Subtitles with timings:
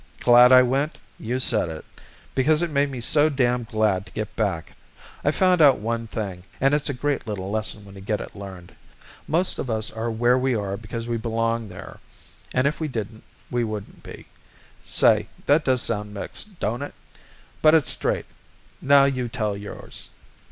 [0.21, 0.97] Glad I went?
[1.19, 1.85] You said it.
[2.33, 4.75] Because it made me so darned glad to get back.
[5.23, 8.35] I've found out one thing, and it's a great little lesson when you get it
[8.35, 8.73] learned.
[9.27, 11.99] Most of us are where we are because we belong there,
[12.51, 14.25] and if we didn't, we wouldn't be.
[14.83, 16.95] Say, that does sound mixed, don't it?
[17.61, 18.25] But it's straight.
[18.81, 20.09] Now you tell yours."